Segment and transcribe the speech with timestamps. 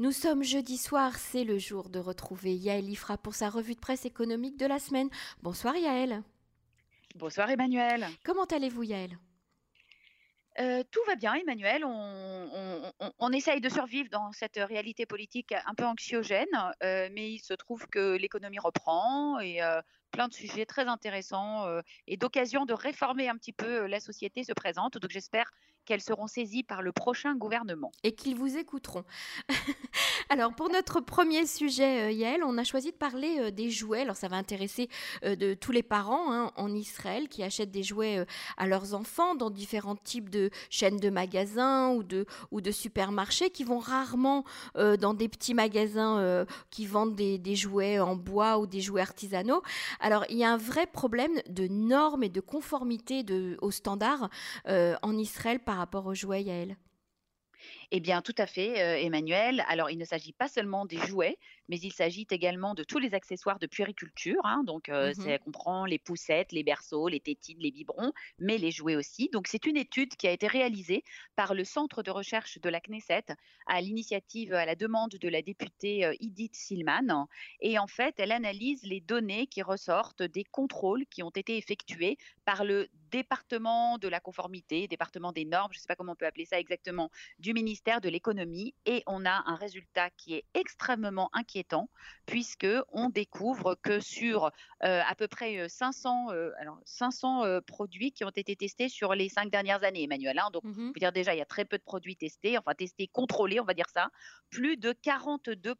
[0.00, 3.80] Nous sommes jeudi soir, c'est le jour de retrouver Yaël Ifra pour sa revue de
[3.80, 5.10] presse économique de la semaine.
[5.42, 6.22] Bonsoir Yaël.
[7.16, 8.06] Bonsoir Emmanuel.
[8.24, 9.18] Comment allez-vous Yaël
[10.60, 11.84] euh, tout va bien, Emmanuel.
[11.84, 16.48] On, essaye de survivre dans cette réalité politique un peu anxiogène,
[16.82, 19.80] euh, mais il se trouve que l'économie reprend et euh,
[20.10, 21.64] plein de sujets très intéressants
[22.08, 24.98] et d'occasions de réformer un petit peu la société se présentent.
[24.98, 25.52] Donc j'espère
[25.88, 27.90] qu'elles seront saisies par le prochain gouvernement.
[28.02, 29.04] Et qu'ils vous écouteront.
[30.28, 34.02] Alors, pour notre premier sujet, euh, Yael, on a choisi de parler euh, des jouets.
[34.02, 34.90] Alors, ça va intéresser
[35.24, 38.26] euh, de tous les parents hein, en Israël qui achètent des jouets
[38.58, 43.48] à leurs enfants dans différents types de chaînes de magasins ou de, ou de supermarchés
[43.48, 48.66] qui vont rarement dans des petits magasins qui vendent des, des, jouets en bois ou
[48.66, 49.62] des jouets artisanaux.
[50.00, 54.28] Alors, il y a un vrai problème de normes et de conformité de, aux standards
[54.66, 56.76] en Israël par rapport aux jouets, Yael.
[57.90, 59.64] Eh bien, tout à fait, euh, Emmanuel.
[59.68, 63.14] Alors, il ne s'agit pas seulement des jouets, mais il s'agit également de tous les
[63.14, 64.40] accessoires de puériculture.
[64.44, 64.62] Hein.
[64.64, 68.70] donc, euh, mmh ça comprend les poussettes, les berceaux, les tétines, les biberons, mais les
[68.70, 69.28] jouets aussi.
[69.32, 71.02] Donc, c'est une étude qui a été réalisée
[71.36, 73.24] par le Centre de recherche de la Knesset
[73.66, 77.26] à l'initiative, à la demande de la députée euh, Edith Silman.
[77.60, 82.18] Et en fait, elle analyse les données qui ressortent des contrôles qui ont été effectués
[82.44, 86.16] par le département de la conformité, département des normes, je ne sais pas comment on
[86.16, 90.44] peut appeler ça exactement, du ministère de l'économie et on a un résultat qui est
[90.54, 91.88] extrêmement inquiétant
[92.26, 94.50] puisque on découvre que sur
[94.84, 99.14] euh, à peu près 500, euh, euh, alors 500 produits qui ont été testés sur
[99.14, 100.38] les cinq dernières années, Emmanuel.
[100.38, 102.58] Hein, donc, mmh on peut dire déjà, il y a très peu de produits testés,
[102.58, 104.10] enfin testés, contrôlés, on va dire ça.
[104.50, 105.74] Plus de 42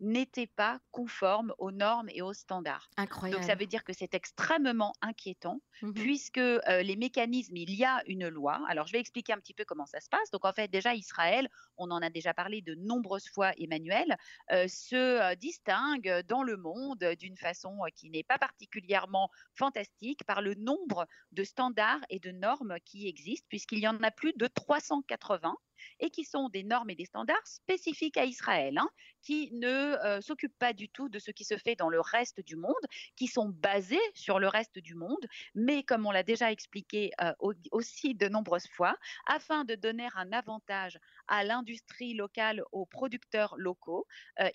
[0.00, 2.88] n'étaient pas conformes aux normes et aux standards.
[2.96, 3.40] Incroyable.
[3.40, 7.84] Donc ça veut dire que c'est extrêmement inquiétant mmh puisque euh, les mécanismes, il y
[7.84, 8.62] a une loi.
[8.68, 10.30] Alors je vais expliquer un petit peu comment ça se passe.
[10.30, 14.16] Donc en fait déjà Israël, on en a déjà parlé de nombreuses fois Emmanuel,
[14.52, 20.42] euh, se euh, distingue dans le monde d'une façon qui n'est pas particulièrement fantastique par
[20.42, 24.46] le nombre de standards et de normes qui existent puisqu'il y en a plus de
[24.46, 25.56] 380
[26.00, 28.88] et qui sont des normes et des standards spécifiques à Israël, hein,
[29.22, 32.40] qui ne euh, s'occupent pas du tout de ce qui se fait dans le reste
[32.40, 32.74] du monde,
[33.16, 37.32] qui sont basés sur le reste du monde, mais comme on l'a déjà expliqué euh,
[37.70, 40.98] aussi de nombreuses fois, afin de donner un avantage
[41.28, 44.06] à l'industrie locale, aux producteurs locaux,
[44.40, 44.48] euh,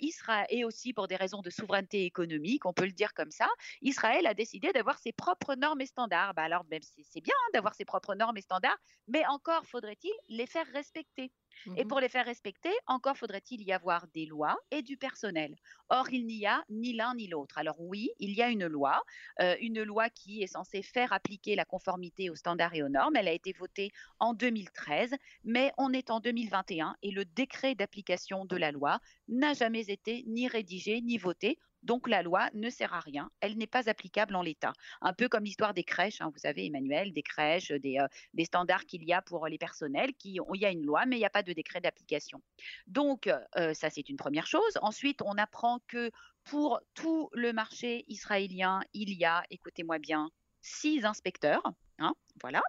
[0.49, 3.47] et aussi pour des raisons de souveraineté économique, on peut le dire comme ça,
[3.81, 6.33] Israël a décidé d'avoir ses propres normes et standards.
[6.33, 8.77] Bah alors, même c'est bien hein, d'avoir ses propres normes et standards,
[9.07, 11.10] mais encore faudrait-il les faire respecter.
[11.17, 15.55] Et mmh pour les faire respecter, encore faudrait-il y avoir des lois et du personnel.
[15.89, 17.57] Or, il n'y a ni l'un ni l'autre.
[17.57, 19.03] Alors oui, il y a une loi,
[19.41, 23.15] euh, une loi qui est censée faire appliquer la conformité aux standards et aux normes.
[23.15, 25.13] Elle a été votée en 2013,
[25.43, 30.23] mais on est en 2021 et le décret d'application de la loi n'a jamais été
[30.27, 31.59] ni rédigé ni voté.
[31.83, 34.73] Donc la loi ne sert à rien, elle n'est pas applicable en l'état.
[35.01, 38.45] Un peu comme l'histoire des crèches, hein, vous savez Emmanuel, des crèches, des, euh, des
[38.45, 41.25] standards qu'il y a pour les personnels, il y a une loi, mais il n'y
[41.25, 42.41] a pas de décret d'application.
[42.87, 44.77] Donc euh, ça c'est une première chose.
[44.81, 46.11] Ensuite, on apprend que
[46.43, 50.29] pour tout le marché israélien, il y a, écoutez-moi bien,
[50.61, 51.63] six inspecteurs.
[52.01, 52.61] Hein, voilà.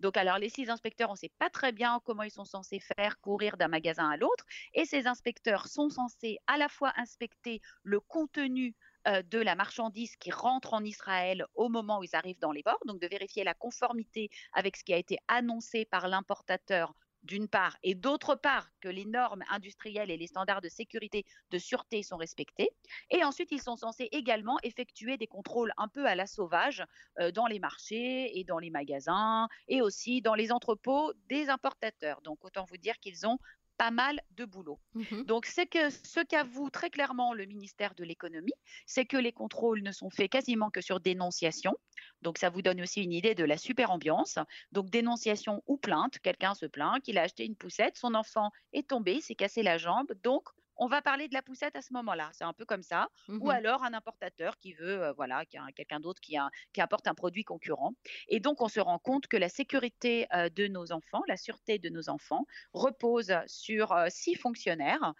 [0.00, 2.80] Donc, alors, les six inspecteurs, on ne sait pas très bien comment ils sont censés
[2.80, 4.44] faire courir d'un magasin à l'autre.
[4.74, 8.74] Et ces inspecteurs sont censés à la fois inspecter le contenu
[9.08, 12.62] euh, de la marchandise qui rentre en Israël au moment où ils arrivent dans les
[12.62, 16.94] ports, donc de vérifier la conformité avec ce qui a été annoncé par l'importateur
[17.26, 21.58] d'une part, et d'autre part que les normes industrielles et les standards de sécurité, de
[21.58, 22.70] sûreté sont respectés.
[23.10, 26.84] Et ensuite, ils sont censés également effectuer des contrôles un peu à la sauvage
[27.20, 32.20] euh, dans les marchés et dans les magasins et aussi dans les entrepôts des importateurs.
[32.22, 33.38] Donc, autant vous dire qu'ils ont
[33.76, 34.80] pas mal de boulot.
[34.94, 38.52] Mmh Donc, c'est que ce qu'avoue très clairement le ministère de l'économie,
[38.86, 41.74] c'est que les contrôles ne sont faits quasiment que sur dénonciation.
[42.22, 44.38] Donc, ça vous donne aussi une idée de la super ambiance.
[44.72, 48.88] Donc, dénonciation ou plainte, quelqu'un se plaint qu'il a acheté une poussette, son enfant est
[48.88, 52.30] tombé, s'est cassé la jambe, donc on va parler de la poussette à ce moment-là.
[52.32, 53.08] C'est un peu comme ça.
[53.28, 56.36] Mmh Ou alors un importateur qui veut, euh, voilà, quelqu'un d'autre qui,
[56.72, 57.94] qui, apporte un produit concurrent.
[58.28, 61.78] Et donc, on se rend compte que la sécurité euh, de nos enfants, la sûreté
[61.78, 65.14] de nos enfants, repose sur euh, six fonctionnaires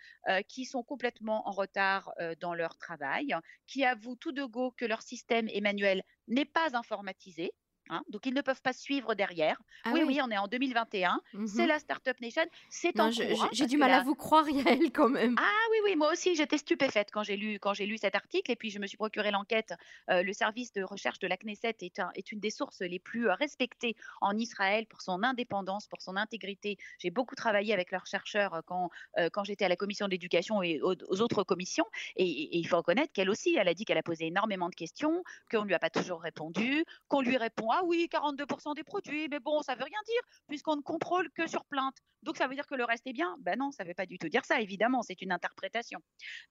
[0.48, 3.34] qui sont complètement en retard dans leur travail,
[3.66, 7.52] qui avouent tout de go que leur système Emmanuel n'est pas informatisé.
[7.88, 9.60] Hein, donc ils ne peuvent pas suivre derrière.
[9.84, 11.20] Ah oui, oui, on est en 2021.
[11.46, 12.44] C'est mmh la Startup Nation.
[12.68, 13.10] C'est en
[13.52, 15.34] J'ai du mal à vous croire, Yael, quand même.
[15.38, 18.50] Ah oui, oui, moi aussi, j'étais stupéfaite quand j'ai lu, quand j'ai lu cet article
[18.50, 19.74] et puis je me suis procuré l'enquête.
[20.10, 23.28] Euh, le service de recherche de la Knesset est, est une des sources les plus
[23.28, 26.78] euh, respectées en Israël pour son indépendance, pour son intégrité.
[26.98, 28.90] J'ai beaucoup travaillé avec leurs chercheurs euh, quand,
[29.32, 31.86] quand j'étais à la commission d'éducation et aux, autres commissions.
[32.16, 35.22] Et, il faut reconnaître qu'elle aussi, elle a dit qu'elle a posé énormément de questions,
[35.50, 39.28] qu'on ne lui a pas toujours répondu, qu'on lui répond Ah oui, 42% des produits,
[39.28, 41.96] mais bon, ça veut rien dire puisqu'on ne contrôle que sur plainte.
[42.22, 43.36] Donc ça veut dire que le reste est bien?
[43.40, 46.00] Ben non, ça ne veut pas du tout dire ça, évidemment, c'est une interprétation.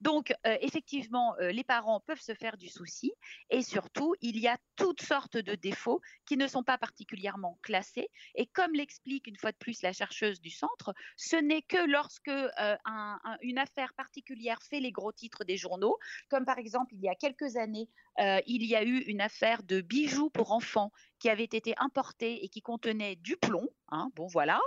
[0.00, 3.12] Donc euh, effectivement, euh, les parents peuvent se faire du souci
[3.50, 8.08] et surtout, il y a toutes sortes de défauts qui ne sont pas particulièrement classés.
[8.36, 12.28] Et comme l'explique une fois de plus la chercheuse du centre, ce n'est que lorsque
[12.28, 12.76] euh,
[13.42, 17.16] une affaire particulière fait les gros titres des journaux, comme par exemple il y a
[17.16, 17.88] quelques années,
[18.46, 20.90] il y a eu une affaire de bijoux pour enfants
[21.26, 23.68] qui avait été importé et qui contenait du plomb.
[23.88, 24.60] Hein, bon, voilà.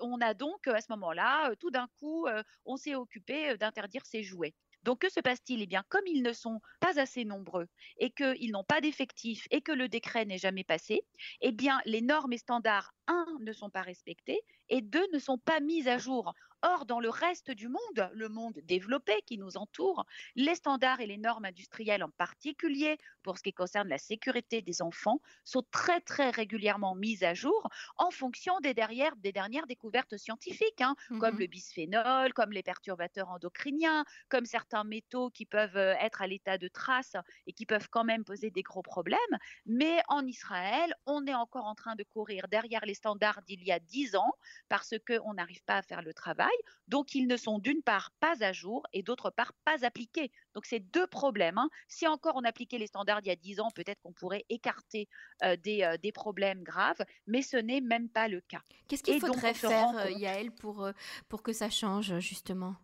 [0.00, 2.26] on a donc, à ce moment-là, tout d'un coup,
[2.64, 4.54] on s'est occupé d'interdire ces jouets.
[4.82, 5.62] Donc, que se passe-t-il?
[5.62, 7.68] Eh bien, comme ils ne sont pas assez nombreux
[7.98, 11.02] et qu'ils n'ont pas d'effectifs et que le décret n'est jamais passé,
[11.40, 15.38] eh bien, les normes et standards, un, ne sont pas respectés et deux, ne sont
[15.38, 16.34] pas mis à jour.
[16.62, 21.06] Or, dans le reste du monde, le monde développé qui nous entoure, les standards et
[21.06, 26.00] les normes industrielles en particulier pour ce qui concerne la sécurité des enfants sont très
[26.00, 27.68] très régulièrement mises à jour
[27.98, 32.62] en fonction des, derrière, des dernières découvertes scientifiques, hein, comme mmh le bisphénol, comme les
[32.62, 37.16] perturbateurs endocriniens, comme certains métaux qui peuvent euh, être à l'état de trace
[37.46, 39.18] et qui peuvent quand même poser des gros problèmes.
[39.66, 43.72] Mais en Israël, on est encore en train de courir derrière les standards d'il y
[43.72, 44.32] a dix ans
[44.68, 46.54] parce qu'on n'arrive pas à faire le travail.
[46.88, 50.30] Donc, ils ne sont d'une part pas à jour et d'autre part pas appliqués.
[50.54, 51.58] Donc, c'est deux problèmes.
[51.58, 51.68] Hein.
[51.88, 55.08] Si encore on appliquait les standards il y a 10 ans, peut-être qu'on pourrait écarter
[55.42, 58.62] euh, euh, des, problèmes graves, mais ce n'est même pas le cas.
[58.88, 60.88] Qu'est-ce qu'il faudrait faire, euh, Yael, pour,
[61.28, 62.76] pour que ça change, justement?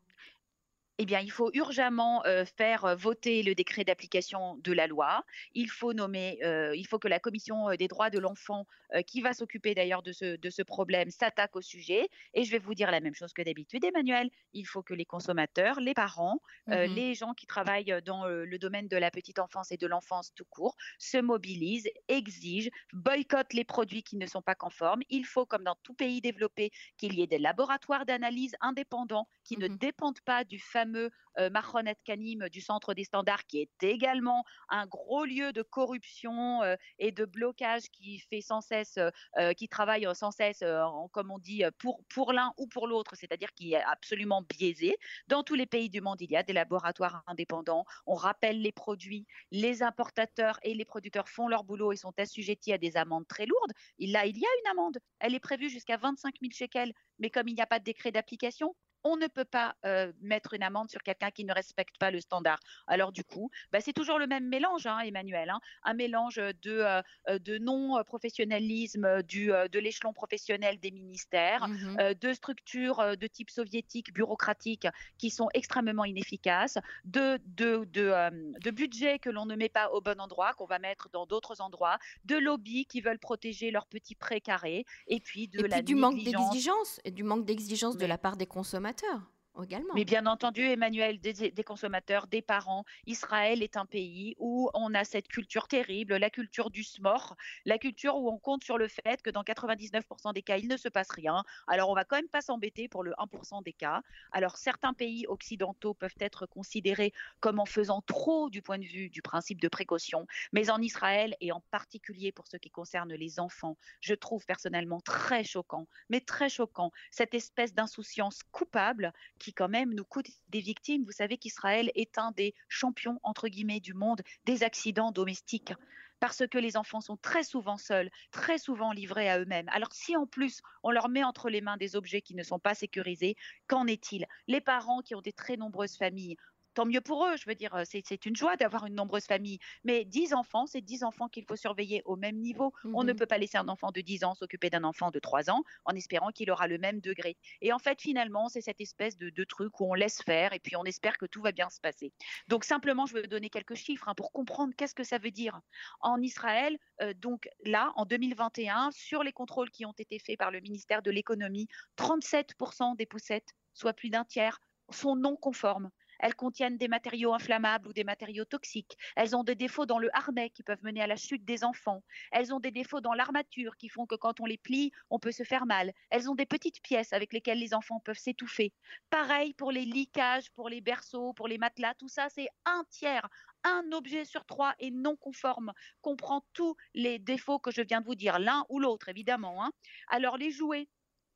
[1.02, 5.24] Eh bien, il faut urgemment euh, faire euh, voter le décret d'application de la loi.
[5.54, 8.66] Il faut nommer, euh, il faut que la commission des droits de l'enfant,
[9.06, 12.08] qui va s'occuper d'ailleurs de ce, de ce problème, s'attaque au sujet.
[12.34, 14.28] Et je vais vous dire la même chose que d'habitude, Emmanuel.
[14.52, 18.88] Il faut que les consommateurs, les parents, mmh les gens qui travaillent dans le domaine
[18.88, 24.02] de la petite enfance et de l'enfance tout court, se mobilisent, exigent, boycottent les produits
[24.02, 25.02] qui ne sont pas conformes.
[25.08, 29.56] Il faut, comme dans tout pays développé, qu'il y ait des laboratoires d'analyse indépendants qui
[29.56, 33.60] ne mmh dépendent pas du fameux fameux euh, Mahon Kanim du Centre des Standards, qui
[33.60, 38.98] est également un gros lieu de corruption euh, et de blocage qui fait sans cesse,
[39.38, 40.64] euh, qui travaille sans cesse,
[41.12, 44.96] comme on dit, pour, pour l'un ou pour l'autre, c'est-à-dire qui est absolument biaisé.
[45.28, 47.84] Dans tous les pays du monde, il y a des laboratoires indépendants.
[48.06, 52.72] On rappelle les produits, les importateurs et les producteurs font leur boulot et sont assujettis
[52.72, 53.72] à des amendes très lourdes.
[53.98, 54.98] Là, il y a une amende.
[55.20, 58.10] Elle est prévue jusqu'à 25 000 shekels, mais comme il n'y a pas de décret
[58.10, 58.74] d'application,
[59.04, 62.20] on ne peut pas euh, mettre une amende sur quelqu'un qui ne respecte pas le
[62.20, 62.58] standard.
[62.86, 65.60] Alors du coup, bah, c'est toujours le même mélange, hein, Emmanuel, hein.
[65.84, 67.02] un mélange de, euh,
[67.38, 74.12] de non-professionnalisme du, de l'échelon professionnel des ministères, mmh euh, de structures de type soviétique,
[74.12, 74.86] bureaucratique,
[75.18, 80.20] qui sont extrêmement inefficaces, de, de, de, budget que l'on ne met pas au bon
[80.20, 84.40] endroit, qu'on va mettre dans d'autres endroits, de lobbies qui veulent protéger leurs petits prés
[84.40, 88.36] carrés, et puis de la du manque d'exigence, et du manque d'exigence de la part
[88.36, 89.39] des consommateurs consommateur.
[89.62, 89.94] Également.
[89.94, 95.04] Mais bien entendu, Emmanuel, des, consommateurs, des parents, Israël est un pays où on a
[95.04, 99.22] cette culture terrible, la culture du smor, la culture où on compte sur le fait
[99.22, 101.44] que dans 99% des cas, il ne se passe rien.
[101.66, 104.02] Alors, on va quand même pas s'embêter pour le 1% des cas.
[104.32, 109.10] Alors, certains pays occidentaux peuvent être considérés comme en faisant trop du point de vue
[109.10, 110.26] du principe de précaution.
[110.52, 115.00] Mais en Israël, et en particulier pour ce qui concerne les enfants, je trouve personnellement
[115.00, 120.60] très choquant, mais très choquant, cette espèce d'insouciance coupable qui quand même nous coûte des
[120.60, 121.04] victimes.
[121.04, 125.72] Vous savez qu'Israël est un des champions, entre guillemets, du monde des accidents domestiques
[126.20, 129.68] parce que les enfants sont très souvent seuls, très souvent livrés à eux-mêmes.
[129.70, 132.58] Alors si en plus on leur met entre les mains des objets qui ne sont
[132.58, 134.26] pas sécurisés, qu'en est-il?
[134.46, 136.36] Les parents qui ont des très nombreuses familles
[136.74, 137.36] tant mieux pour eux.
[137.36, 139.58] Je veux dire, c'est une joie d'avoir une nombreuse famille.
[139.84, 142.72] Mais 10 enfants, c'est 10 enfants qu'il faut surveiller au même niveau.
[142.84, 145.18] On ne mmh peut pas laisser un enfant de 10 ans s'occuper d'un enfant de
[145.18, 147.36] 3 ans en espérant qu'il aura le même degré.
[147.60, 150.76] Et en fait, finalement, c'est cette espèce de, truc où on laisse faire et puis
[150.76, 152.12] on espère que tout va bien se passer.
[152.48, 155.60] Donc simplement, je veux donner quelques chiffres hein, pour comprendre qu'est-ce que ça veut dire.
[156.00, 160.50] En Israël, euh, donc là, en 2021, sur les contrôles qui ont été faits par
[160.50, 164.60] le ministère de l'économie, 37% des poussettes, soit plus d'un tiers,
[164.90, 169.54] sont non conformes elles contiennent des matériaux inflammables ou des matériaux toxiques, elles ont des
[169.54, 172.70] défauts dans le harnais qui peuvent mener à la chute des enfants, elles ont des
[172.70, 175.92] défauts dans l'armature qui font que quand on les plie, on peut se faire mal,
[176.10, 178.72] elles ont des petites pièces avec lesquelles les enfants peuvent s'étouffer.
[179.10, 183.28] Pareil pour les liquages, pour les berceaux, pour les matelas, tout ça, c'est un tiers,
[183.64, 188.06] un objet sur trois est non conforme, comprend tous les défauts que je viens de
[188.06, 189.64] vous dire, l'un ou l'autre évidemment.
[189.64, 189.72] Hein.
[190.08, 190.88] Alors les jouets,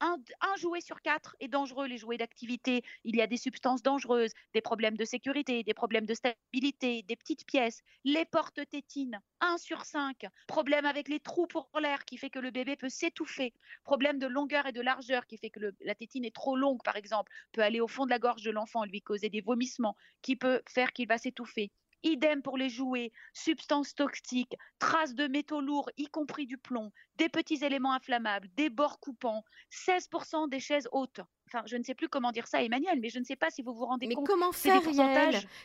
[0.04, 2.82] un, jouet sur quatre est dangereux, les jouets d'activité.
[3.04, 7.16] Il y a des substances dangereuses, des problèmes de sécurité, des problèmes de stabilité, des
[7.16, 10.26] petites pièces, les portes tétines, un sur cinq.
[10.46, 13.52] Problème avec les trous pour l'air qui fait que le bébé peut s'étouffer.
[13.84, 16.96] Problème de longueur et de largeur qui fait que la tétine est trop longue, par
[16.96, 20.36] exemple, peut aller au fond de la gorge de l'enfant, lui causer des vomissements, qui
[20.36, 21.70] peut faire qu'il va s'étouffer.
[22.04, 27.28] Idem pour les jouets, substances toxiques, traces de métaux lourds, y compris du plomb, des
[27.28, 31.20] petits éléments inflammables, des bords coupants, 16% des chaises hautes,
[31.66, 33.72] je ne sais plus comment dire ça, Emmanuel, mais je ne sais pas si vous
[33.72, 34.26] vous rendez mais compte.
[34.26, 34.82] Comment faire,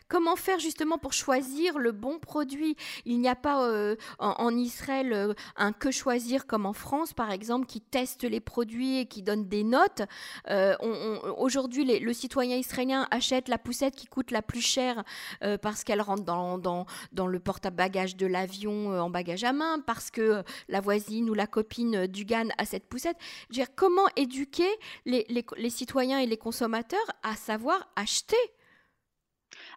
[0.07, 2.75] Comment faire justement pour choisir le bon produit?
[3.05, 7.31] Il n'y a pas euh, en, Israël euh, un que choisir comme en France, par
[7.31, 10.03] exemple, qui teste les produits et qui donne des notes.
[10.49, 10.75] Euh,
[11.37, 15.03] aujourd'hui, le citoyen israélien achète la poussette qui coûte la plus chère
[15.61, 20.11] parce qu'elle rentre dans, dans, dans le porte-bagages de l'avion en bagage à main, parce
[20.11, 23.17] que la voisine ou la copine du GAN a cette poussette.
[23.49, 24.69] Je veux dire, comment éduquer
[25.05, 28.37] les, les, les citoyens et les consommateurs à savoir acheter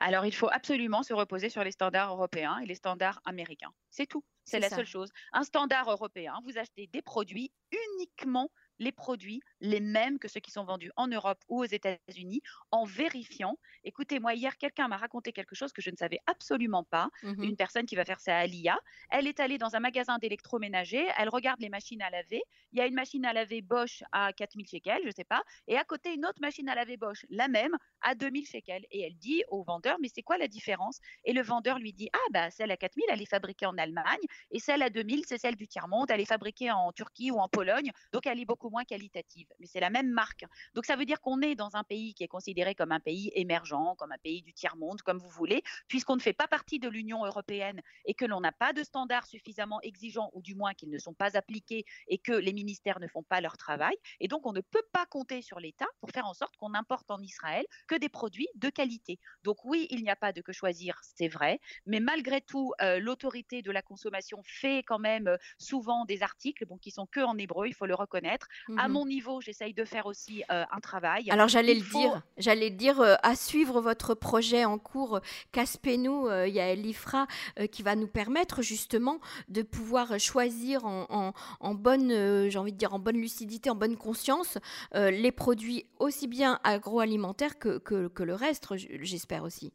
[0.00, 3.73] alors, il faut absolument se reposer sur les standards européens et les standards américains.
[3.90, 4.23] C'est tout.
[4.44, 5.11] C'est la seule chose.
[5.32, 8.50] Un standard européen, vous achetez des produits uniquement
[8.83, 12.85] les produits les mêmes que ceux qui sont vendus en Europe ou aux États-Unis en
[12.85, 13.57] vérifiant.
[13.85, 17.09] Écoutez, moi, hier, quelqu'un m'a raconté quelque chose que je ne savais absolument pas.
[17.23, 18.79] Mmh Une personne qui va faire ça à l'IA.
[19.11, 22.43] Elle est allée dans un magasin d'électroménager, elle regarde les machines à laver.
[22.73, 25.43] Il y a une machine à laver Bosch à 4000 shekels, je ne sais pas,
[25.69, 28.85] et à côté, une autre machine à laver Bosch, la même, à 2000 shekels.
[28.91, 30.99] Et elle dit au vendeur, mais c'est quoi la différence?
[31.25, 34.25] Et le vendeur lui dit, ah, bah, celle à 4000, elle est fabriquée en Allemagne,
[34.51, 37.49] et celle à 2000, c'est celle du tiers-monde, elle est fabriquée en Turquie ou en
[37.49, 40.45] Pologne, donc elle est beaucoup moins qualitative, mais c'est la même marque.
[40.75, 43.31] Donc ça veut dire qu'on est dans un pays qui est considéré comme un pays
[43.35, 46.88] émergent, comme un pays du tiers-monde, comme vous voulez, puisqu'on ne fait pas partie de
[46.88, 50.91] l'Union européenne et que l'on n'a pas de standards suffisamment exigeants, ou du moins qu'ils
[50.91, 53.95] ne sont pas appliqués et que les ministères ne font pas leur travail.
[54.21, 57.11] Et donc on ne peut pas compter sur l'État pour faire en sorte qu'on importe
[57.11, 59.19] en Israël que des produits de qualité.
[59.45, 62.99] Donc oui, il n'y a pas de que choisir, c'est vrai, mais malgré tout, euh,
[62.99, 67.37] l'autorité de la consommation fait quand même euh, souvent des articles qui sont que en
[67.38, 68.49] hébreu, il faut le reconnaître.
[68.76, 71.31] À mmh mon niveau, j'essaye de faire aussi euh, un travail.
[71.31, 76.52] Alors j'allais le dire, j'allais dire euh, à suivre votre projet en cours Caspenou, il
[76.52, 77.26] y a l'IFRA
[77.71, 81.33] qui va nous permettre justement de pouvoir choisir en,
[81.75, 84.59] bonne, j'ai envie de dire en bonne lucidité, en bonne conscience,
[84.95, 89.73] les produits aussi bien agroalimentaires que, que le reste, j'espère aussi.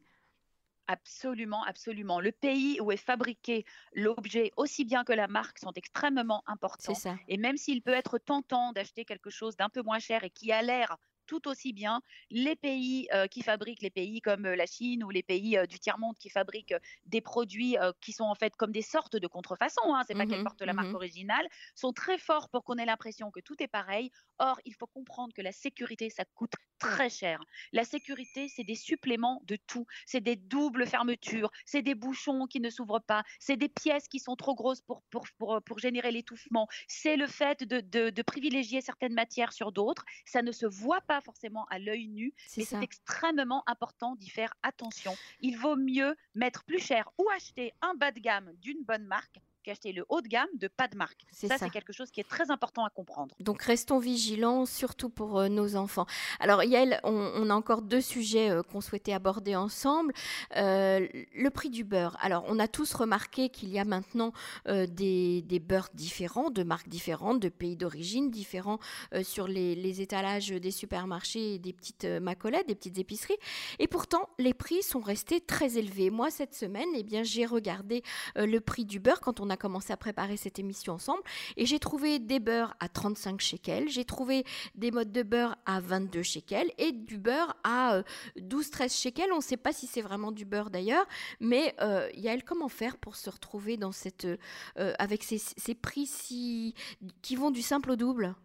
[0.88, 2.22] Absolument, absolument.
[2.22, 6.94] Le pays où est fabriqué l'objet, aussi bien que la marque, sont extrêmement importants.
[6.94, 7.18] Ça.
[7.28, 10.52] Et même s'il peut être tentant d'acheter quelque chose d'un peu moins cher et qui
[10.52, 14.66] a l'air tout aussi bien les pays euh, qui fabriquent, les pays comme euh, la
[14.66, 18.56] Chine ou les pays euh, du tiers-monde qui fabriquent des produits qui sont en fait
[18.56, 21.48] comme des sortes de contrefaçons, hein, c'est pas qu'elles mmh portent la marque mmh originale,
[21.76, 24.12] sont très forts pour qu'on ait l'impression que tout est pareil.
[24.40, 27.44] Or, il faut comprendre que la sécurité, ça coûte très cher.
[27.74, 29.86] La sécurité, c'est des suppléments de tout.
[30.06, 34.20] C'est des doubles fermetures, c'est des bouchons qui ne s'ouvrent pas, c'est des pièces qui
[34.20, 38.22] sont trop grosses pour, pour, pour, pour générer l'étouffement, c'est le fait de, de, de
[38.22, 40.06] privilégier certaines matières sur d'autres.
[40.26, 44.54] Ça ne se voit pas forcément à l'œil nu, mais c'est extrêmement important d'y faire
[44.64, 45.16] attention.
[45.42, 49.40] Il vaut mieux mettre plus cher ou acheter un bas de gamme d'une bonne marque
[49.70, 51.26] acheter le haut de gamme de pas de marque.
[51.32, 53.36] Ça, c'est quelque chose qui est très important à comprendre.
[53.40, 56.06] Donc restons vigilants, surtout pour euh, nos enfants.
[56.40, 60.14] Alors Yael, on, a encore deux sujets euh, qu'on souhaitait aborder ensemble.
[60.56, 62.18] Euh, le prix du beurre.
[62.22, 64.32] Alors on a tous remarqué qu'il y a maintenant
[64.66, 68.80] des, des, beurres différents, de marques différentes, de pays d'origine différents
[69.24, 73.38] sur les, étalages des supermarchés et des petites macolettes, des petites épiceries.
[73.80, 76.10] Et pourtant, les prix sont restés très élevés.
[76.10, 78.04] Moi, cette semaine, eh bien, j'ai regardé
[78.36, 81.22] le prix du beurre quand on a commencé à préparer cette émission ensemble.
[81.56, 84.46] Et j'ai trouvé des beurres à 35 shekels, j'ai trouvé
[84.76, 88.02] des modes de beurre à 22 shekels et du beurre à
[88.38, 89.32] 12-13 euh, shekels.
[89.34, 91.06] On ne sait pas si c'est vraiment du beurre d'ailleurs,
[91.40, 96.06] mais euh, Yael, comment faire pour se retrouver dans cette, euh, avec ces, ces prix
[96.06, 96.74] si,
[97.22, 98.36] qui vont du simple au double?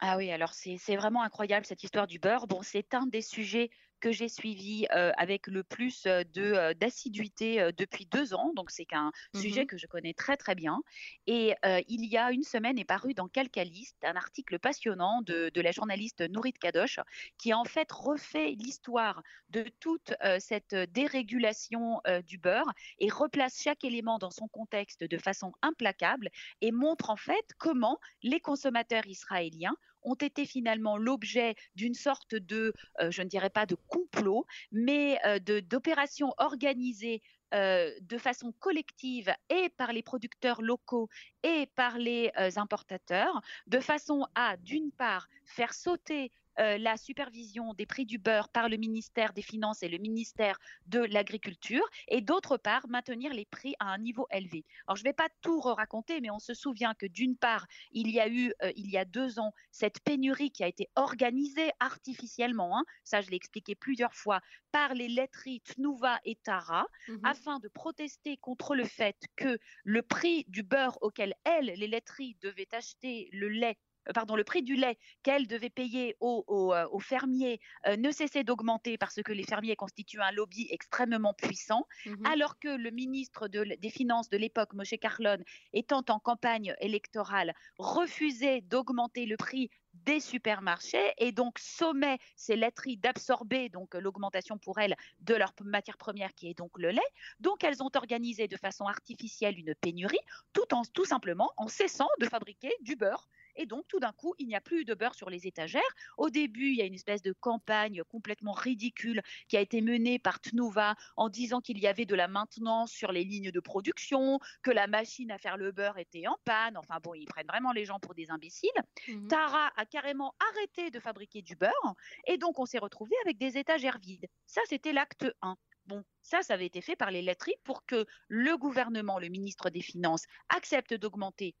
[0.00, 2.46] Ah oui, alors c'est vraiment incroyable cette histoire du beurre.
[2.46, 8.34] Bon, c'est un des sujets que j'ai suivi avec le plus de d'assiduité depuis deux
[8.34, 8.52] ans.
[8.54, 10.80] Donc c'est un mmh sujet que je connais très très bien.
[11.26, 11.54] Et
[11.88, 15.72] il y a une semaine est paru dans Calcaliste un article passionnant de, de la
[15.72, 17.00] journaliste Nourit Kadosh
[17.38, 24.18] qui en fait refait l'histoire de toute cette dérégulation du beurre et replace chaque élément
[24.18, 30.14] dans son contexte de façon implacable et montre en fait comment les consommateurs israéliens ont
[30.14, 35.38] été finalement l'objet d'une sorte de, euh, je ne dirais pas de complot, mais euh,
[35.62, 37.22] d'opérations organisées
[37.54, 41.08] euh, de façon collective et par les producteurs locaux
[41.42, 47.86] et par les importateurs, de façon à, d'une part, faire sauter euh, la supervision des
[47.86, 52.56] prix du beurre par le ministère des Finances et le ministère de l'Agriculture, et d'autre
[52.56, 54.64] part, maintenir les prix à un niveau élevé.
[54.86, 58.10] Alors, je ne vais pas tout raconter, mais on se souvient que d'une part, il
[58.10, 61.70] y a eu, euh, il y a deux ans, cette pénurie qui a été organisée
[61.80, 64.40] artificiellement, hein, ça je l'ai expliqué plusieurs fois,
[64.72, 70.02] par les laiteries Tnuva et Tara, mmh afin de protester contre le fait que le
[70.02, 73.76] prix du beurre auquel elles, les laiteries, devaient acheter le lait
[74.14, 78.98] pardon, le prix du lait qu'elle devait payer aux, euh, fermiers euh, ne cessait d'augmenter
[78.98, 83.90] parce que les fermiers constituent un lobby extrêmement puissant, mmh alors que le ministre des
[83.90, 85.38] Finances de l'époque, Moshe Carlon,
[85.72, 89.70] étant en campagne électorale, refusait d'augmenter le prix
[90.04, 95.96] des supermarchés et donc sommait ces laiteries d'absorber donc l'augmentation pour elles de leur matière
[95.96, 97.00] première qui est donc le lait.
[97.40, 100.18] Donc elles ont organisé de façon artificielle une pénurie
[100.52, 104.34] tout en tout simplement en cessant de fabriquer du beurre et donc, tout d'un coup,
[104.38, 105.82] il n'y a plus de beurre sur les étagères.
[106.16, 110.18] Au début, il y a une espèce de campagne complètement ridicule qui a été menée
[110.18, 114.38] par Tnuva en disant qu'il y avait de la maintenance sur les lignes de production,
[114.62, 116.76] que la machine à faire le beurre était en panne.
[116.76, 118.70] Enfin bon, ils prennent vraiment les gens pour des imbéciles.
[119.08, 121.94] Mmh Tara a carrément arrêté de fabriquer du beurre
[122.26, 124.26] et donc on s'est retrouvé avec des étagères vides.
[124.46, 125.56] Ça, c'était l'acte 1.
[125.86, 129.70] Bon, ça, ça avait été fait par les laiteries pour que le gouvernement, le ministre
[129.70, 131.54] des Finances, accepte d'augmenter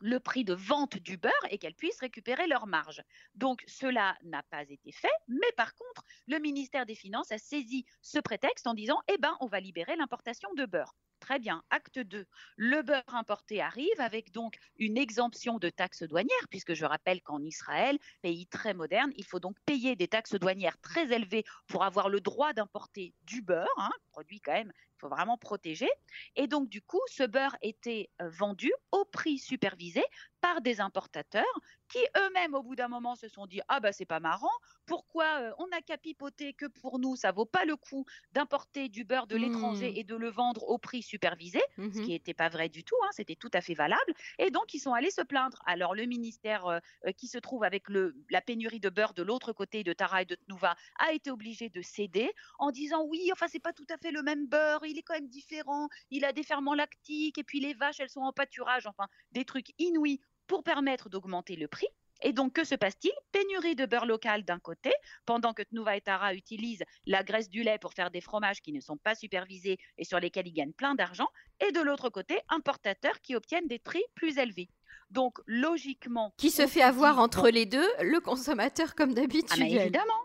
[0.00, 3.02] le prix de vente du beurre et qu'elles puissent récupérer leur marge.
[3.34, 7.84] Donc cela n'a pas été fait, mais par contre, le ministère des Finances a saisi
[8.02, 11.62] ce prétexte en disant "Eh ben, on va libérer l'importation de beurre." Très bien.
[11.70, 12.26] Acte 2.
[12.56, 17.40] Le beurre importé arrive avec donc une exemption de taxes douanières, puisque je rappelle qu'en
[17.40, 22.10] Israël, pays très moderne, il faut donc payer des taxes douanières très élevées pour avoir
[22.10, 24.72] le droit d'importer du beurre, hein, produit quand même
[25.04, 25.88] faut vraiment protéger.
[26.36, 30.02] Et donc, du coup, ce beurre était euh, vendu au prix supervisé
[30.44, 34.04] par des importateurs qui eux-mêmes, au bout d'un moment, se sont dit Ah, bah, c'est
[34.04, 34.50] pas marrant,
[34.84, 38.90] pourquoi euh, on n'a qu'à pipoter que pour nous, ça vaut pas le coup d'importer
[38.90, 39.96] du beurre de l'étranger mmh.
[39.96, 42.96] et de le vendre au prix supervisé, ce mmh qui n'était pas vrai du tout,
[43.04, 44.12] hein, c'était tout à fait valable.
[44.38, 45.62] Et donc, ils sont allés se plaindre.
[45.64, 46.80] Alors, le ministère euh,
[47.16, 50.26] qui se trouve avec le, la pénurie de beurre de l'autre côté de Tara et
[50.26, 53.96] de Tnuva a été obligé de céder en disant Oui, enfin, c'est pas tout à
[53.96, 57.44] fait le même beurre, il est quand même différent, il a des ferments lactiques, et
[57.44, 61.68] puis les vaches, elles sont en pâturage, enfin, des trucs inouïs pour permettre d'augmenter le
[61.68, 61.88] prix.
[62.22, 63.12] Et donc, que se passe-t-il?
[63.32, 64.92] Pénurie de beurre local d'un côté,
[65.26, 68.72] pendant que Tnuva et Tara utilisent la graisse du lait pour faire des fromages qui
[68.72, 71.28] ne sont pas supervisés et sur lesquels ils gagnent plein d'argent,
[71.60, 74.70] et de l'autre côté, importateurs qui obtiennent des prix plus élevés.
[75.10, 76.32] Donc, logiquement.
[76.38, 79.60] Qui se fait avoir entre les deux Le consommateur, comme d'habitude.
[79.60, 80.22] Ah, évidemment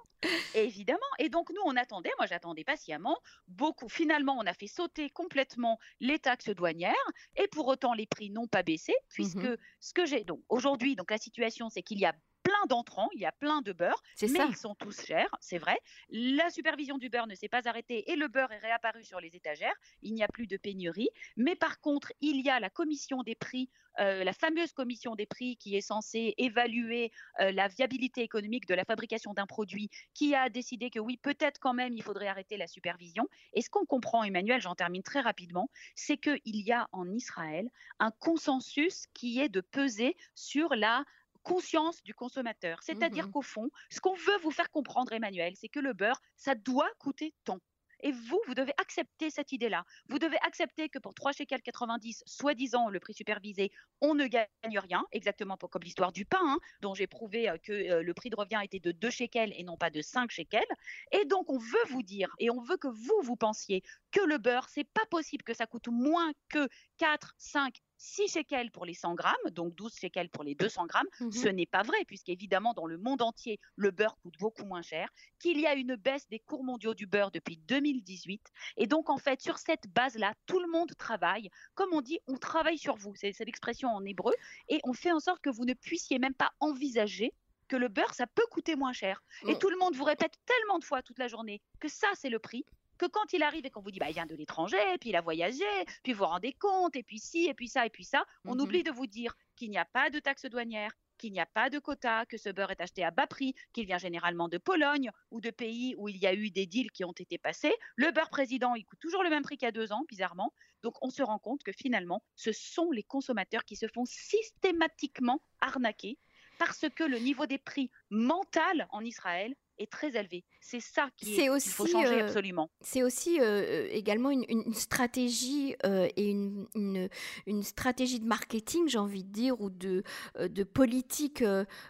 [0.53, 0.99] Évidemment.
[1.19, 3.89] Et donc, nous, on attendait, moi, j'attendais patiemment, beaucoup.
[3.89, 6.93] Finalement, on a fait sauter complètement les taxes douanières
[7.35, 9.47] et pour autant, les prix n'ont pas baissé, mmh puisque
[9.79, 10.23] ce que j'ai.
[10.23, 13.61] Donc, aujourd'hui, donc, la situation, c'est qu'il y a plein d'entrants, il y a plein
[13.61, 15.79] de beurre, mais ils sont tous chers, c'est vrai.
[16.09, 19.35] La supervision du beurre ne s'est pas arrêtée et le beurre est réapparu sur les
[19.35, 19.75] étagères.
[20.01, 21.09] Il n'y a plus de pénurie.
[21.37, 25.25] Mais par contre, il y a la commission des prix, euh, la fameuse commission des
[25.25, 30.35] prix qui est censée évaluer euh, la viabilité économique de la fabrication d'un produit, qui
[30.35, 33.27] a décidé que oui, peut-être quand même, il faudrait arrêter la supervision.
[33.53, 37.69] Et ce qu'on comprend, Emmanuel, j'en termine très rapidement, c'est qu'il y a en Israël
[37.99, 41.03] un consensus qui est de peser sur la
[41.43, 42.79] conscience du consommateur.
[42.81, 46.21] C'est-à-dire mmh qu'au fond, ce qu'on veut vous faire comprendre, Emmanuel, c'est que le beurre,
[46.35, 47.59] ça doit coûter tant.
[48.01, 49.83] Et vous, vous devez accepter cette idée-là.
[50.07, 53.71] Vous devez accepter que pour 3 shekels 90, soi-disant le prix supervisé,
[54.01, 57.73] on ne gagne rien, exactement comme l'histoire du pain, hein, dont j'ai prouvé euh, que
[57.73, 60.63] euh, le prix de revient était de 2 shekels et non pas de 5 shekels.
[61.11, 64.37] Et donc, on veut vous dire, et on veut que vous, vous pensiez que le
[64.37, 66.67] beurre, c'est pas possible que ça coûte moins que
[66.97, 71.07] 4, 5, 6 shekels pour les 100 grammes, donc 12 shekels pour les 200 grammes.
[71.19, 74.81] Mmh Ce n'est pas vrai, puisqu'évidemment, dans le monde entier, le beurre coûte beaucoup moins
[74.81, 78.41] cher, qu'il y a une baisse des cours mondiaux du beurre depuis 2018.
[78.77, 81.49] Et donc, en fait, sur cette base-là, tout le monde travaille.
[81.75, 83.13] Comme on dit, on travaille sur vous.
[83.15, 84.33] C'est l'expression en hébreu.
[84.69, 87.33] Et on fait en sorte que vous ne puissiez même pas envisager
[87.67, 89.23] que le beurre, ça peut coûter moins cher.
[89.47, 92.29] Et tout le monde vous répète tellement de fois toute la journée que ça, c'est
[92.29, 92.65] le prix,
[92.99, 95.15] que quand il arrive et qu'on vous dit, bah, il vient de l'étranger, puis il
[95.15, 95.63] a voyagé,
[96.03, 98.55] puis vous vous rendez compte, et puis ci, et puis ça, et puis ça, on
[98.55, 101.45] mmh oublie de vous dire qu'il n'y a pas de taxe douanière, qu'il n'y a
[101.45, 104.57] pas de quota, que ce beurre est acheté à bas prix, qu'il vient généralement de
[104.57, 107.73] Pologne ou de pays où il y a eu des deals qui ont été passés.
[107.95, 110.53] Le beurre président, il coûte toujours le même prix qu'il y a deux ans, bizarrement.
[110.81, 115.41] Donc on se rend compte que finalement, ce sont les consommateurs qui se font systématiquement
[115.61, 116.17] arnaquer
[116.57, 120.43] parce que le niveau des prix mental en Israël est très élevé.
[120.61, 122.69] C'est ça qui est, aussi, faut changer euh, absolument.
[122.81, 129.23] C'est aussi euh, également une, stratégie euh, et une, une, stratégie de marketing, j'ai envie
[129.23, 130.03] de dire, ou de,
[130.39, 131.43] de politique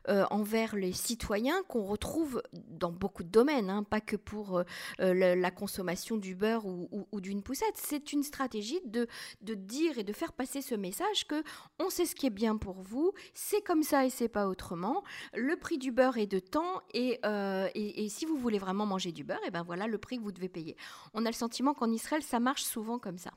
[0.08, 4.64] envers les citoyens qu'on retrouve dans beaucoup de domaines, hein, pas que pour
[5.00, 7.76] la, consommation du beurre ou, ou, d'une poussette.
[7.76, 9.08] C'est une stratégie de,
[9.42, 11.44] de dire et de faire passer ce message que
[11.80, 15.04] on sait ce qui est bien pour vous, c'est comme ça et c'est pas autrement.
[15.34, 17.20] Le prix du beurre est de temps et,
[17.74, 20.24] et, et si vous voulez vraiment manger du beurre, et ben voilà le prix que
[20.24, 20.76] vous devez payer.
[21.14, 23.32] On a le sentiment qu'en Israël, ça marche souvent comme ça.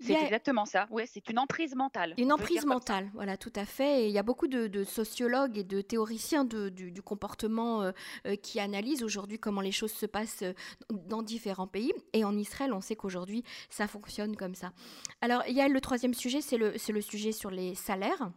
[0.00, 0.86] C'est exactement ça.
[0.90, 2.14] Oui, c'est une emprise mentale.
[2.18, 4.02] Une emprise mentale, voilà, tout à fait.
[4.02, 7.92] Et il y a beaucoup de, sociologues et de théoriciens du, comportement euh,
[8.26, 10.54] euh, qui analysent aujourd'hui comment les choses se passent euh,
[10.90, 11.92] dans différents pays.
[12.12, 14.72] Et en Israël, on sait qu'aujourd'hui, ça fonctionne comme ça.
[15.20, 18.30] Alors, il y a le troisième sujet, c'est le, le sujet sur les salaires.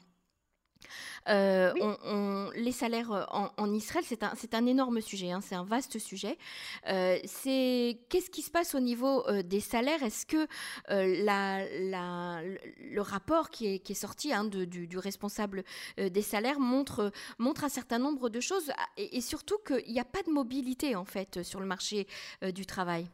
[1.29, 5.63] Euh, on, les salaires euh, en, Israël, c'est un, un, énorme sujet, hein, c'est un
[5.63, 6.37] vaste sujet.
[6.87, 10.03] Euh, c'est qu'est-ce qui se passe au niveau des salaires?
[10.03, 10.47] Est-ce que
[10.89, 11.65] la,
[12.79, 15.63] le rapport qui est, qui est sorti hein, de, du, responsable
[15.97, 20.05] des salaires montre, montre un certain nombre de choses et, et surtout qu'il n'y a
[20.05, 22.07] pas de mobilité en fait sur le marché
[22.41, 23.07] du travail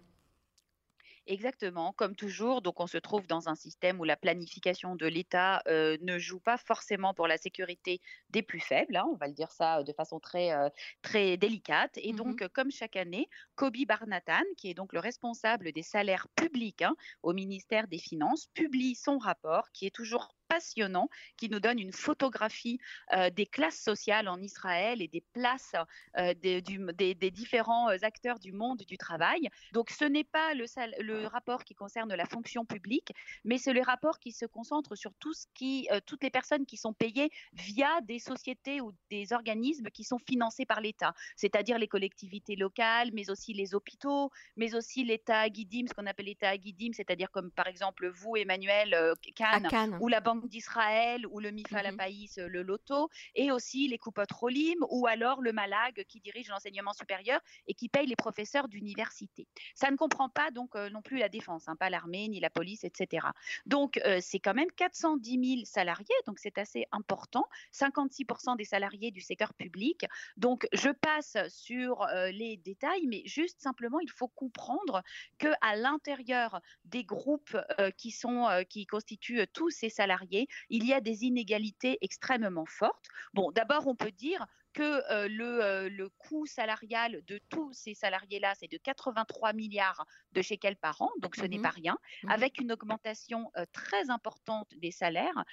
[1.27, 2.61] Exactement, comme toujours.
[2.63, 6.39] Donc, on se trouve dans un système où la planification de l'État euh, ne joue
[6.39, 8.95] pas forcément pour la sécurité des plus faibles.
[8.95, 10.69] Hein, on va le dire ça de façon très, euh,
[11.03, 11.91] très délicate.
[11.97, 16.27] Et mmh donc, comme chaque année, Kobi Barnatan, qui est donc le responsable des salaires
[16.35, 21.61] publics hein, au ministère des Finances, publie son rapport qui est toujours passionnant qui nous
[21.61, 22.77] donne une photographie
[23.13, 25.75] euh, des classes sociales en Israël et des places
[26.17, 29.47] euh, des, des, différents euh, acteurs du monde du travail.
[29.71, 30.65] Donc ce n'est pas le,
[31.01, 33.13] le, rapport qui concerne la fonction publique,
[33.45, 36.75] mais c'est le rapport qui se concentre sur tout ce qui, toutes les personnes qui
[36.75, 41.87] sont payées via des sociétés ou des organismes qui sont financés par l'État, c'est-à-dire les
[41.87, 46.91] collectivités locales, mais aussi les hôpitaux, mais aussi l'État guidim, ce qu'on appelle l'État guidim,
[46.93, 52.47] c'est-à-dire comme par exemple vous, Emmanuel Cannes, ou la Banque d'Israël ou le Mifal mmh
[52.47, 57.39] le Loto, et aussi les coupotes Rolim ou alors le Malag qui dirige l'enseignement supérieur
[57.67, 59.47] et qui paye les professeurs d'université.
[59.75, 62.49] Ça ne comprend pas donc euh, non plus la défense, hein, pas l'armée ni la
[62.49, 63.27] police, etc.
[63.65, 69.11] Donc euh, c'est quand même 410 000 salariés, donc c'est assez important, 56% des salariés
[69.11, 70.05] du secteur public.
[70.37, 75.03] Donc je passe sur euh, les détails, mais juste simplement il faut comprendre
[75.37, 77.57] que à l'intérieur des groupes
[77.97, 80.30] qui sont qui constituent tous ces salariés
[80.69, 83.07] il y a des inégalités extrêmement fortes.
[83.33, 87.93] Bon, d'abord, on peut dire que euh, le, euh, le, coût salarial de tous ces
[87.93, 91.97] salariés-là, c'est de 83 milliards de shekels par an, donc ce n'est mmh pas rien,
[92.23, 95.43] mmh avec une augmentation euh, très importante des salaires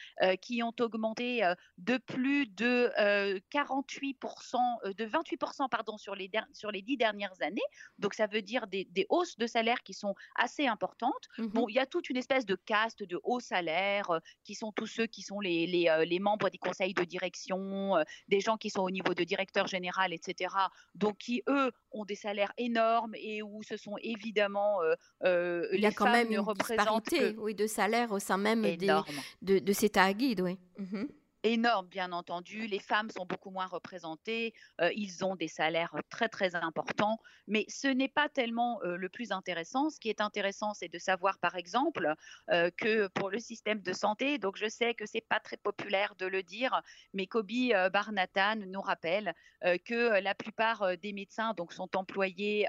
[0.41, 1.43] qui ont augmenté
[1.79, 2.91] de plus de
[3.51, 7.61] 48%, de 28% pardon, sur les, sur les dix dernières années.
[7.99, 11.29] Donc ça veut dire des, des hausses de salaires qui sont assez importantes.
[11.39, 14.73] Mmh bon, il y a toute une espèce de caste de hauts salaires qui sont
[14.73, 17.97] tous ceux qui sont les, les, les membres des conseils de direction,
[18.29, 20.55] des gens qui sont au niveau de directeur général, etc.
[20.95, 24.95] Donc qui eux ont des salaires énormes et où ce sont évidemment euh,
[25.25, 28.77] euh, il y a quand même une disparité, oui, de salaire au sein même des,
[29.43, 30.59] de, de ces taguides, oui.
[30.79, 31.05] Mmh
[31.43, 32.67] énorme, bien entendu.
[32.67, 34.55] Les femmes sont beaucoup moins représentées.
[34.81, 37.19] Euh, ils ont des salaires très, très importants.
[37.47, 39.91] Mais ce n'est pas tellement euh, le plus intéressant.
[39.91, 42.15] Ce qui est intéressant, c'est de savoir, par exemple,
[42.51, 46.15] euh, que pour le système de santé, donc je sais que c'est pas très populaire
[46.19, 46.83] de le dire,
[47.15, 49.35] mais Kobi Barnatan nous rappelle
[49.85, 52.67] que la plupart des médecins donc, sont employés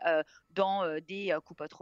[0.52, 1.74] dans des coupottes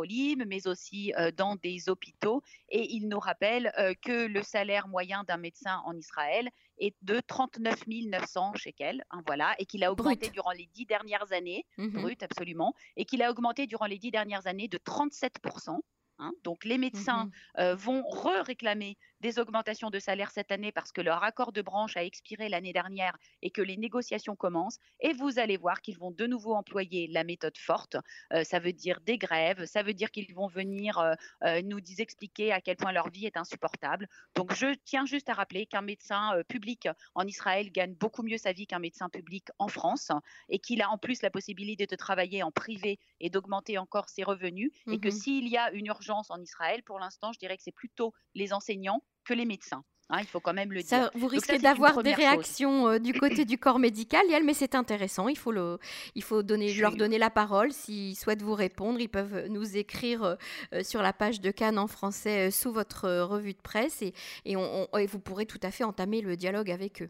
[0.46, 2.44] mais aussi dans des hôpitaux.
[2.70, 3.72] Et il nous rappelle
[4.02, 9.56] que le salaire moyen d'un médecin en Israël est de 39 900 shekels, hein, voilà,
[9.60, 13.32] et qu'il a augmenté durant les dix dernières années, mmh brut absolument, et qu'il a
[13.32, 15.80] augmenté durant les dix dernières années de 37%
[16.20, 16.32] Hein.
[16.44, 21.24] Donc les médecins mmh vont re-réclamer des augmentations de salaire cette année parce que leur
[21.24, 24.80] accord de branche a expiré l'année dernière et que les négociations commencent.
[25.00, 27.98] Et vous allez voir qu'ils vont de nouveau employer la méthode forte.
[28.44, 31.16] ça veut dire des grèves, ça veut dire qu'ils vont venir
[31.64, 34.08] nous expliquer à quel point leur vie est insupportable.
[34.36, 38.52] Donc je tiens juste à rappeler qu'un médecin public en Israël gagne beaucoup mieux sa
[38.52, 40.12] vie qu'un médecin public en France
[40.50, 44.24] et qu'il a en plus la possibilité de travailler en privé et d'augmenter encore ses
[44.24, 44.72] revenus.
[44.92, 47.64] Et que mmh s'il y a une urgence en Israël, pour l'instant, je dirais que
[47.64, 49.84] c'est plutôt les enseignants que les médecins.
[50.10, 51.12] Hein, il faut quand même le dire.
[51.16, 55.28] Vous risquez d'avoir des réactions euh, du côté du corps médical, Yael, mais c'est intéressant.
[55.28, 55.80] Il faut, le,
[56.16, 57.74] il faut donner, leur donner la parole.
[57.74, 60.36] S'ils souhaitent vous répondre, ils peuvent nous écrire euh,
[60.74, 64.14] euh, sur la page de Cannes en français sous votre revue de presse et,
[64.46, 67.10] et, et vous pourrez tout à fait entamer le dialogue avec eux.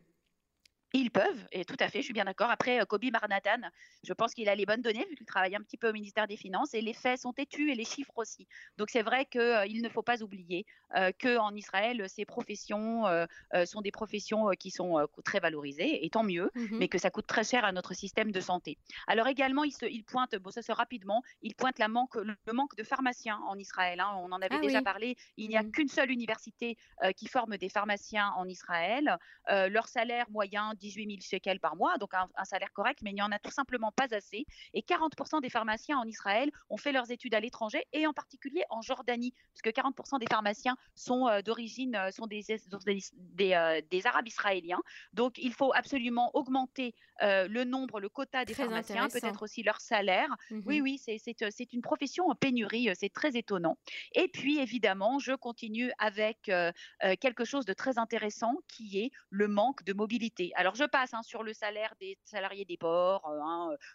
[0.93, 2.49] Ils peuvent, et tout à fait, je suis bien d'accord.
[2.49, 3.69] Après, euh, Kobe Barnatan,
[4.03, 6.27] je pense qu'il a les bonnes données, vu qu'il travaille un petit peu au ministère
[6.27, 8.47] des Finances, et les faits sont têtus et les chiffres aussi.
[8.77, 13.03] Donc c'est vrai qu'il euh, ne faut pas oublier euh, qu'en Israël, ces professions
[13.65, 17.27] sont des professions qui sont très valorisées, et tant mieux, mmh mais que ça coûte
[17.27, 18.77] très cher à notre système de santé.
[19.07, 22.53] Alors également, il, se, il pointe, bon ça se rapidement, il pointe la manque, le
[22.53, 23.99] manque de pharmaciens en Israël.
[23.99, 24.13] Hein.
[24.17, 26.77] on en avait ah déjà parlé, il n'y a mmh qu'une seule université
[27.15, 29.17] qui forme des pharmaciens en Israël.
[29.49, 33.21] leur salaire moyen 18 000 shekels par mois, donc un, salaire correct, mais il n'y
[33.21, 34.45] en a tout simplement pas assez.
[34.73, 38.63] Et 40% des pharmaciens en Israël ont fait leurs études à l'étranger et en particulier
[38.69, 44.07] en Jordanie, puisque 40% des pharmaciens sont euh, d'origine, euh, sont des, des, euh, des,
[44.07, 44.81] Arabes israéliens.
[45.13, 50.29] Donc il faut absolument augmenter le nombre, le quota des pharmaciens, peut-être aussi leur salaire.
[50.51, 53.79] Mmh oui, oui, c'est une profession en pénurie, c'est très étonnant.
[54.13, 56.51] Et puis évidemment, je continue avec
[57.19, 60.51] quelque chose de très intéressant qui est le manque de mobilité.
[60.55, 63.29] Alors, je passe hein, sur le salaire des salariés des ports,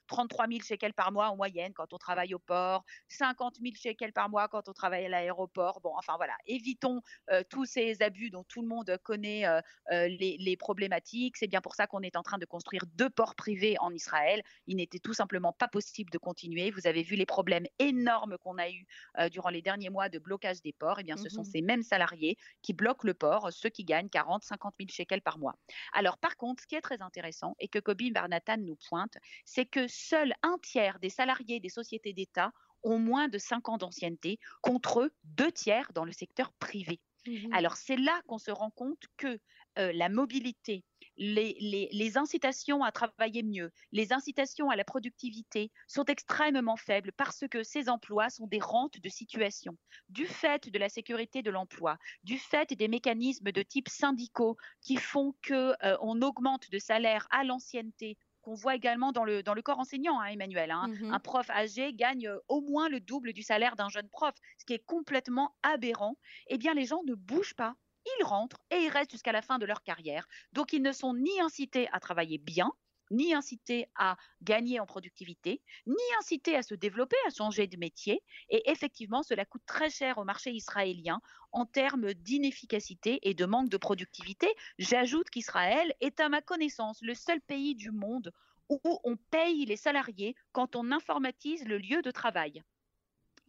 [0.07, 4.13] 33 000 shekels par mois en moyenne quand on travaille au port, 50 000 shekels
[4.13, 5.81] par mois quand on travaille à l'aéroport.
[5.81, 10.09] Bon, enfin voilà, évitons euh, tous ces abus dont tout le monde connaît euh, euh,
[10.09, 11.37] les, problématiques.
[11.39, 14.43] C'est bien pour ça qu'on est en train de construire deux ports privés en Israël.
[14.67, 16.71] Il n'était tout simplement pas possible de continuer.
[16.71, 18.87] Vous avez vu les problèmes énormes qu'on a eus
[19.31, 20.99] durant les derniers mois de blocage des ports.
[21.01, 24.09] Eh bien, ce sont mmh ces mêmes salariés qui bloquent le port, ceux qui gagnent
[24.09, 25.55] 40, 50 000 shekels par mois.
[25.93, 29.67] Alors, par contre, ce qui est très intéressant et que Kobi Barnatan nous pointe, c'est
[29.67, 32.53] que seul un tiers des salariés des sociétés d'État
[32.85, 37.01] ont moins de 5 ans d'ancienneté, contre deux tiers dans le secteur privé.
[37.27, 39.39] Mmh Alors c'est là qu'on se rend compte que
[39.79, 40.85] euh, la mobilité
[41.17, 47.63] les, incitations à travailler mieux, les incitations à la productivité sont extrêmement faibles parce que
[47.63, 49.77] ces emplois sont des rentes de situation.
[50.09, 54.97] Du fait de la sécurité de l'emploi, du fait des mécanismes de type syndicaux qui
[54.97, 59.63] font qu'on euh, augmente de salaire à l'ancienneté qu'on voit également dans le, dans le
[59.63, 60.71] corps enseignant, hein, Emmanuel.
[60.71, 60.89] Hein.
[60.89, 64.35] Mmh un prof âgé gagne euh, au moins le double du salaire d'un jeune prof,
[64.59, 66.17] ce qui est complètement aberrant.
[66.49, 69.59] Eh bien, les gens ne bougent pas ils rentrent et ils restent jusqu'à la fin
[69.59, 70.29] de leur carrière.
[70.53, 72.73] Donc, ils ne sont ni incités à travailler bien,
[73.11, 78.23] ni incités à gagner en productivité, ni incités à se développer, à changer de métier.
[78.49, 81.21] Et effectivement, cela coûte très cher au marché israélien
[81.53, 84.49] en termes d'inefficacité et de manque de productivité.
[84.79, 88.33] J'ajoute qu'Israël est, à ma connaissance, le seul pays du monde
[88.69, 92.63] où on paye les salariés quand on informatise le lieu de travail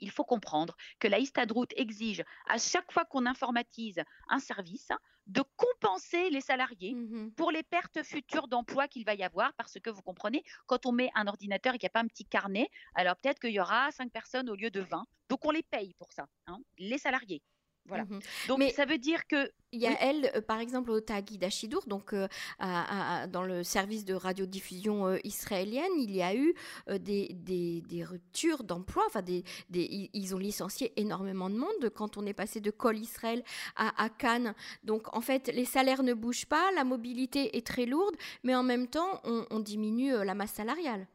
[0.03, 4.89] il faut comprendre que la Histadrout exige à chaque fois qu'on informatise un service
[5.27, 9.79] de compenser les salariés mmh pour les pertes futures d'emploi qu'il va y avoir parce
[9.81, 12.25] que vous comprenez, quand on met un ordinateur et qu'il n'y a pas un petit
[12.25, 15.05] carnet, alors peut-être qu'il y aura cinq personnes au lieu de 20.
[15.29, 17.41] Donc on les paye pour ça, hein, les salariés.
[17.85, 18.05] Voilà.
[18.05, 21.01] Mmh donc Mais ça veut dire que il y a elle, euh, par exemple, au
[21.01, 22.27] Tagui d'Achidour, donc euh,
[22.59, 26.53] dans le service de radiodiffusion euh, israélienne, il y a eu
[26.87, 29.03] des, des, ruptures d'emploi.
[29.07, 33.43] Enfin, des, ils ont licencié énormément de monde quand on est passé de Col Israël
[33.75, 34.53] à, à, Cannes.
[34.83, 38.63] Donc, en fait, les salaires ne bougent pas, la mobilité est très lourde, mais en
[38.63, 41.07] même temps, on, on diminue la masse salariale.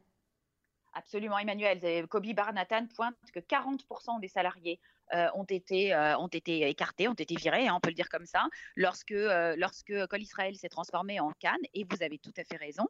[0.95, 2.09] Absolument, Emmanuel.
[2.09, 4.81] Kobi Barnatan pointe que 40% des salariés
[5.15, 8.09] euh, ont, été, euh, ont été écartés, ont été virés, hein, on peut le dire
[8.09, 12.33] comme ça, lorsque, euh, lorsque Col Israël s'est transformé en Cannes, et vous avez tout
[12.37, 12.87] à fait raison,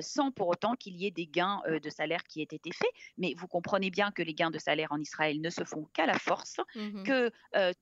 [0.00, 2.90] sans pour autant qu'il y ait des gains de salaire qui aient été faits.
[3.18, 6.06] Mais vous comprenez bien que les gains de salaire en Israël ne se font qu'à
[6.06, 7.30] la force, mmh que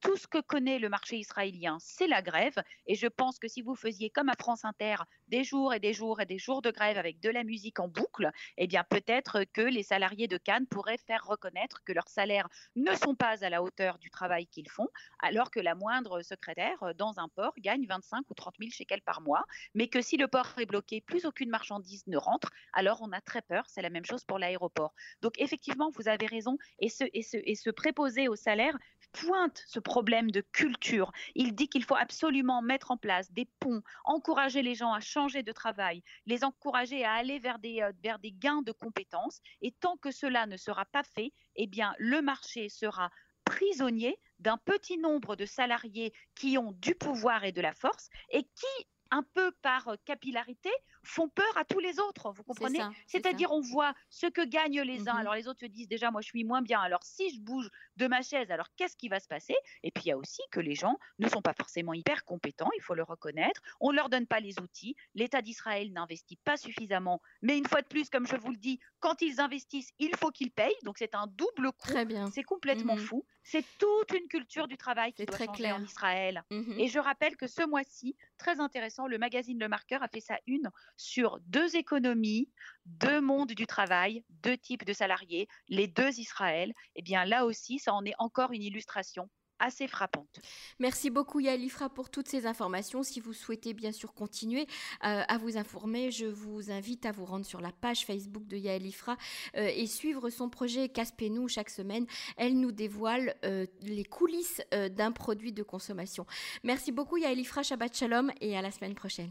[0.01, 2.55] tout ce que connaît le marché israélien, c'est la grève.
[2.87, 4.97] Et je pense que si vous faisiez comme à France Inter
[5.29, 7.89] des jours et des jours et des jours de grève avec de la musique en
[7.89, 12.49] boucle, eh bien peut-être que les salariés de Cannes pourraient faire reconnaître que leurs salaires
[12.77, 14.89] ne sont pas à la hauteur du travail qu'ils font,
[15.21, 19.21] alors que la moindre secrétaire dans un port gagne 25 ou 30 000 shekels par
[19.21, 23.13] mois, mais que si le port est bloqué, plus aucune marchandise ne rentre, alors on
[23.13, 23.65] a très peur.
[23.69, 24.95] C'est la même chose pour l'aéroport.
[25.23, 28.77] Donc effectivement, vous avez raison, et se, et et se préposer au salaire
[29.13, 31.13] pointe ce problème de culture.
[31.35, 35.43] Il dit qu'il faut absolument mettre en place des ponts, encourager les gens à changer
[35.43, 39.41] de travail, les encourager à aller vers des, euh, vers des gains de compétences.
[39.63, 43.11] Et tant que cela ne sera pas fait, eh bien, le marché sera
[43.51, 48.45] prisonnier d'un petit nombre de salariés qui ont du pouvoir et de la force et
[48.45, 50.71] qui un peu par euh, capillarité,
[51.03, 52.33] font peur à tous les autres.
[52.33, 52.81] Vous comprenez?
[53.07, 55.15] C'est-à-dire, on voit ce que gagnent les uns.
[55.15, 56.81] Mmh alors, les autres se disent déjà, moi, je suis moins bien.
[56.81, 59.55] Alors, si je bouge de ma chaise, alors qu'est-ce qui va se passer?
[59.83, 62.71] Et puis, il y a aussi que les gens ne sont pas forcément hyper compétents,
[62.77, 63.61] il faut le reconnaître.
[63.81, 64.97] On ne leur donne pas les outils.
[65.15, 67.21] L'État d'Israël n'investit pas suffisamment.
[67.43, 70.31] Mais une fois de plus, comme je vous le dis, quand ils investissent, il faut
[70.31, 70.71] qu'ils payent.
[70.85, 71.89] Donc, c'est un double coût.
[71.89, 72.31] Très bien.
[72.31, 73.25] C'est complètement mmh fou.
[73.43, 75.77] C'est toute une culture du travail qui doit très changer clair.
[75.77, 76.45] en Israël.
[76.51, 80.21] Mmh Et je rappelle que ce mois-ci, très intéressant, le magazine Le Marqueur a fait
[80.21, 82.51] sa une sur deux économies,
[82.87, 86.73] deux mondes du travail, deux types de salariés, les deux Israël.
[86.97, 89.29] Eh bien là aussi, ça en est encore une illustration
[89.61, 90.41] assez frappante.
[90.79, 93.03] Merci beaucoup Yalifra pour toutes ces informations.
[93.03, 94.67] Si vous souhaitez bien sûr continuer
[95.05, 98.57] euh, à vous informer, je vous invite à vous rendre sur la page Facebook de
[98.57, 99.17] Yalifra
[99.57, 102.07] euh, et suivre son projet Caspenou chaque semaine.
[102.37, 106.27] Elle nous dévoile euh, les coulisses d'un produit de consommation.
[106.65, 109.29] Merci beaucoup Yalifra, Shabbat Shalom et à la semaine prochaine.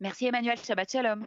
[0.00, 1.26] Merci Emmanuel, Shabbat Shalom.